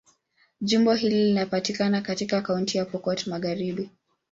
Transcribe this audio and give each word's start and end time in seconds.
Jimbo 0.61 0.93
hili 0.93 1.15
linapatikana 1.25 2.01
katika 2.01 2.41
Kaunti 2.41 2.77
ya 2.77 2.85
Pokot 2.85 3.27
Magharibi. 3.27 3.89